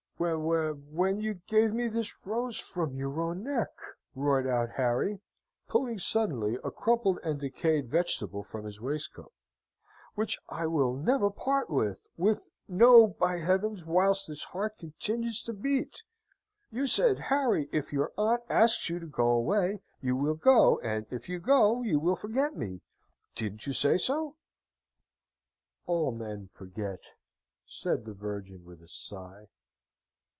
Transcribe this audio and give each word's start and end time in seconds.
"Whe 0.23 0.35
whe 0.37 0.73
when 0.91 1.19
you 1.19 1.41
gave 1.47 1.73
me 1.73 1.87
this 1.87 2.13
rose 2.27 2.59
from 2.59 2.95
your 2.95 3.19
own 3.19 3.41
neck," 3.41 3.69
roared 4.13 4.45
out 4.45 4.69
Harry, 4.75 5.19
pulling 5.67 5.97
suddenly 5.97 6.59
a 6.63 6.69
crumpled 6.69 7.17
and 7.23 7.39
decayed 7.39 7.89
vegetable 7.89 8.43
from 8.43 8.65
his 8.65 8.79
waistcoat 8.79 9.33
"which 10.13 10.37
I 10.47 10.67
will 10.67 10.93
never 10.93 11.31
part 11.31 11.71
with 11.71 12.05
with, 12.17 12.39
no, 12.67 13.07
by 13.07 13.39
heavens, 13.39 13.83
whilst 13.83 14.27
this 14.27 14.43
heart 14.43 14.77
continues 14.77 15.41
to 15.41 15.53
beat! 15.53 16.03
You 16.69 16.85
said, 16.85 17.17
'Harry, 17.17 17.67
if 17.71 17.91
your 17.91 18.13
aunt 18.15 18.43
asks 18.47 18.89
you 18.91 18.99
to 18.99 19.07
go 19.07 19.27
away, 19.31 19.81
you 20.01 20.15
will 20.15 20.35
go, 20.35 20.79
and 20.81 21.07
if 21.09 21.29
you 21.29 21.39
go, 21.39 21.81
you 21.81 21.99
will 21.99 22.15
forget 22.15 22.55
me.' 22.55 22.81
Didn't 23.33 23.65
you 23.65 23.73
say 23.73 23.97
so?" 23.97 24.35
"All 25.87 26.11
men 26.11 26.51
forget!" 26.53 26.99
said 27.65 28.05
the 28.05 28.13
Virgin, 28.13 28.63
with 28.63 28.83
a 28.83 28.87
sigh. 28.87 29.47